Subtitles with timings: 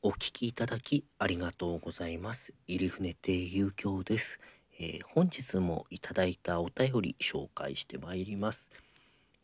[0.00, 2.54] お聞きいただきありがとうございます。
[2.68, 4.38] 入船亭遊興です、
[4.78, 8.70] えー、本日もいただいたお便り紹介してまいります。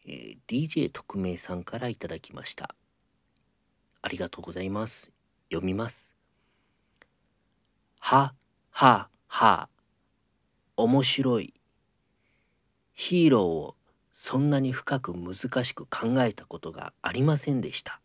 [0.07, 2.73] えー、DJ 特命さんからいただきました。
[4.01, 5.11] ありがとうございます。
[5.51, 6.15] 読みます。
[7.99, 8.33] は、
[8.71, 9.69] は、は、
[10.77, 11.53] 面白い。
[12.93, 13.75] ヒーローを
[14.15, 18.01] そんなに深く難しく考えたことがありませんでした。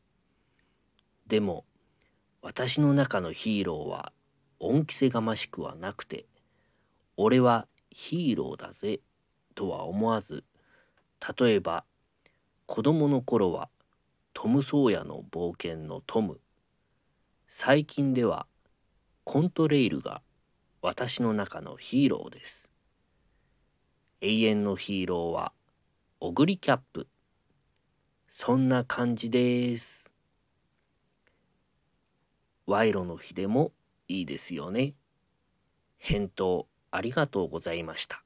[1.28, 1.64] でも、
[2.42, 4.14] 私の中のヒーローは
[4.60, 6.26] 恩着せがましくはなくて、
[7.18, 9.02] 俺はヒーローだぜ
[9.56, 10.46] とは思わず、
[11.38, 11.84] 例えば
[12.66, 13.70] 子供の頃は
[14.34, 16.40] トム・ソーヤの冒険のトム、
[17.48, 18.48] 最近では
[19.26, 20.22] コントレイルが
[20.82, 22.70] 私の中のヒーローです。
[24.22, 25.52] 永遠のヒーローは
[26.22, 27.08] オグリキャップ。
[28.30, 30.09] そんな感じです。
[32.70, 33.72] 賄賂の日でも
[34.08, 34.94] いいですよね。
[35.98, 38.24] 返答ありがとうございました。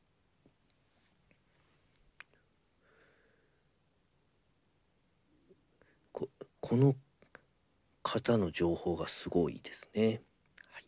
[6.12, 6.96] ここの
[8.02, 10.22] 方の情報がすごいですね。
[10.74, 10.86] はい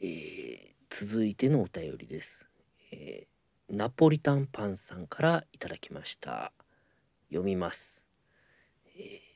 [0.00, 2.46] えー、続いてのお便りです、
[2.92, 6.52] えー、ナポリタンパンさんからいただきました。
[7.28, 8.04] 読みます。
[8.96, 9.35] えー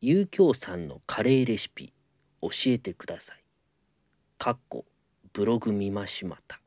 [0.00, 1.92] 遊興さんのカレーレシピ
[2.40, 3.42] 教えてください。
[4.38, 4.84] かっこ
[5.32, 6.60] ブログ見ましまた。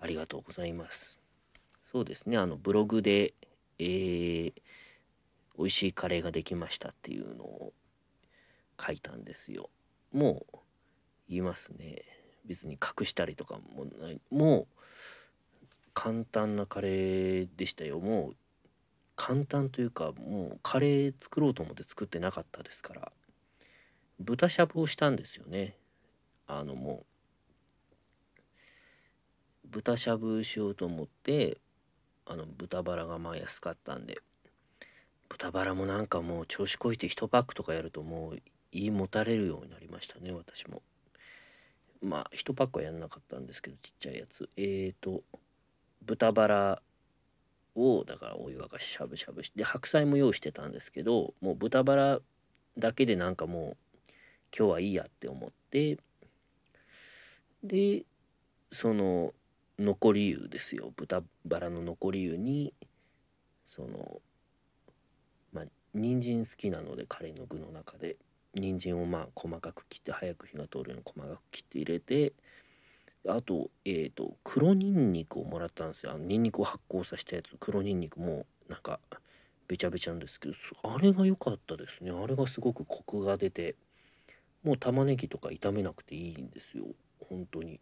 [0.00, 1.20] ありがとうございます。
[1.90, 3.32] そうですね、あのブログで、
[3.78, 4.52] えー、
[5.56, 7.72] 美味しいカレーができましたっていうのを
[8.84, 9.70] 書いたんですよ。
[10.12, 10.58] もう
[11.28, 12.02] 言いますね。
[12.44, 14.20] 別に隠したりとかもない。
[14.32, 14.80] もう
[15.94, 18.00] 簡単なカレーでしたよ。
[18.00, 18.36] もう
[19.16, 23.12] 簡単というかもうカレー作ろうと思って作ってなかったですから
[24.20, 25.76] 豚しゃぶをしたんですよね。
[26.46, 27.04] あのも
[29.64, 31.58] う豚しゃぶしようと思って
[32.26, 34.20] あの豚バラがまあ安かったんで
[35.28, 38.38] 豚バラもなんかもう調子こいて1パックとかやるともう
[38.72, 40.82] 胃もたれるようになりましたね私も。
[42.02, 44.48] まあ1パックはやんなかったんですけどちっちゃいやつ。
[44.56, 45.22] えーと
[46.04, 46.82] 豚バラ
[47.74, 52.20] をだからお湯沸かししゃぶしゃぶして白菜も用意してたんですけどもう豚バラ
[52.78, 53.76] だけでなんかも
[54.08, 54.12] う
[54.56, 55.98] 今日はいいやって思って
[57.62, 58.04] で
[58.70, 59.32] その
[59.78, 60.92] 残り湯ですよ。
[60.94, 62.72] 豚バラの残り湯に
[63.66, 64.20] その
[65.52, 65.64] まあ
[65.94, 68.16] 人参好きなのでカレーの具の中で。
[68.54, 72.32] 人参をまあ細かく切って早く火が通るように細かく切って入れて
[73.26, 76.12] あと、えっ、ー、と、黒ニンニクをもらったんですよ。
[76.12, 79.00] あのニンニクを発酵させたやつ、黒ニンニクも、なんか、
[79.66, 82.10] べちゃべちゃなんですけど、あれが良かったですね。
[82.10, 83.76] あれがすごくコクが出て、
[84.62, 86.84] もう玉ねぎとか炒めなくていいんですよ。
[87.28, 87.80] 本当に。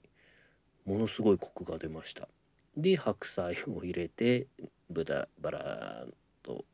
[0.84, 2.28] ものすごいコクが出ました。
[2.76, 4.46] で、白菜を入れて、
[4.90, 6.64] 豚バラーと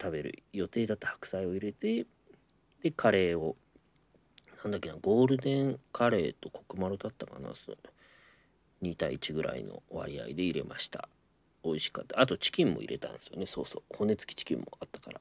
[0.00, 2.06] 食べる予定だった白菜を入れて、
[2.82, 3.56] で、カレーを
[4.64, 7.52] なんだっけな、ゴールデンカレーとコクマロだったかな、
[8.82, 11.08] 2対1ぐらいの割合で入れました。
[11.64, 12.20] 美味しかった。
[12.20, 13.46] あとチキンも入れたんですよね。
[13.46, 13.82] そうそう。
[13.96, 15.20] 骨付きチキンもあったから。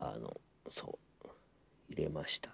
[0.00, 0.40] あの、
[0.70, 1.28] そう。
[1.90, 2.50] 入れました。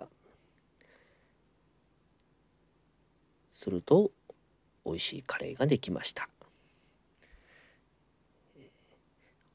[3.55, 4.11] すると、
[4.85, 6.29] 美味しいカレーができました。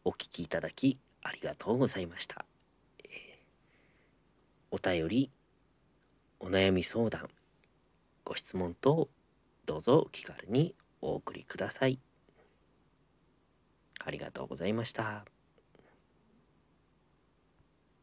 [0.06, 2.46] お聞きいただきありがとうございました。
[4.72, 5.30] お便り
[6.50, 7.30] お悩み相談、
[8.26, 9.08] ご質問等、
[9.68, 12.00] どうぞお気軽にお送りください。
[14.04, 15.26] ありがとうございました。